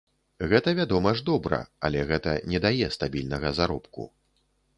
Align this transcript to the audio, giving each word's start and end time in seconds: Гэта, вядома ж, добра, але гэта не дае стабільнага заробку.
Гэта, 0.51 0.69
вядома 0.79 1.11
ж, 1.19 1.23
добра, 1.27 1.59
але 1.89 1.99
гэта 2.13 2.33
не 2.55 2.63
дае 2.65 2.89
стабільнага 2.97 3.53
заробку. 3.61 4.09